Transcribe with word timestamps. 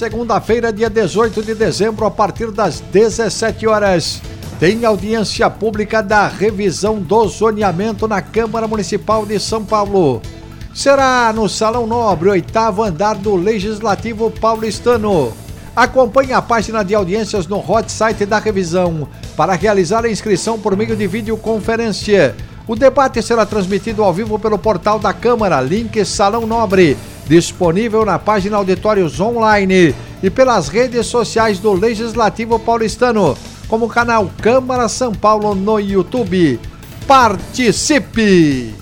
segunda-feira, 0.00 0.72
dia 0.72 0.88
18 0.88 1.42
de 1.42 1.54
dezembro, 1.54 2.06
a 2.06 2.10
partir 2.10 2.50
das 2.50 2.80
17 2.80 3.66
horas. 3.66 4.22
Tem 4.58 4.82
audiência 4.82 5.50
pública 5.50 6.02
da 6.02 6.26
revisão 6.26 6.98
do 6.98 7.28
zoneamento 7.28 8.08
na 8.08 8.22
Câmara 8.22 8.66
Municipal 8.66 9.26
de 9.26 9.38
São 9.38 9.62
Paulo. 9.62 10.22
Será 10.74 11.30
no 11.34 11.50
Salão 11.50 11.86
Nobre, 11.86 12.30
oitavo 12.30 12.82
andar 12.82 13.14
do 13.16 13.36
Legislativo 13.36 14.30
Paulistano. 14.30 15.34
Acompanhe 15.76 16.32
a 16.32 16.40
página 16.40 16.82
de 16.82 16.94
audiências 16.94 17.46
no 17.46 17.58
hot 17.58 17.92
site 17.92 18.24
da 18.24 18.38
revisão 18.38 19.06
para 19.36 19.52
realizar 19.52 20.06
a 20.06 20.10
inscrição 20.10 20.58
por 20.58 20.74
meio 20.78 20.96
de 20.96 21.06
videoconferência. 21.06 22.34
O 22.66 22.74
debate 22.74 23.20
será 23.20 23.44
transmitido 23.44 24.02
ao 24.02 24.14
vivo 24.14 24.38
pelo 24.38 24.58
portal 24.58 24.98
da 24.98 25.12
Câmara, 25.12 25.60
link 25.60 26.02
Salão 26.06 26.46
Nobre, 26.46 26.96
disponível 27.30 28.04
na 28.04 28.18
página 28.18 28.56
Auditórios 28.56 29.20
Online 29.20 29.94
e 30.20 30.28
pelas 30.28 30.66
redes 30.66 31.06
sociais 31.06 31.60
do 31.60 31.72
Legislativo 31.72 32.58
Paulistano, 32.58 33.38
como 33.68 33.86
o 33.86 33.88
canal 33.88 34.28
Câmara 34.42 34.88
São 34.88 35.12
Paulo 35.12 35.54
no 35.54 35.78
YouTube. 35.78 36.58
Participe! 37.06 38.74